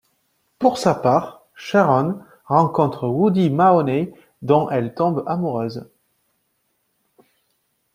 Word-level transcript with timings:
Pour 0.57 0.79
sa 0.79 0.95
part, 0.95 1.43
Sharon 1.53 2.21
rencontre 2.47 3.07
Woody 3.07 3.51
Mahoney 3.51 4.11
dont 4.41 4.67
elle 4.71 4.95
tombe 4.95 5.23
amoureuse. 5.27 5.87